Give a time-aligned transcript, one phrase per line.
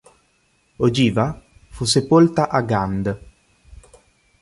[0.77, 1.39] Ogiva
[1.69, 3.19] fu sepolta a Gand.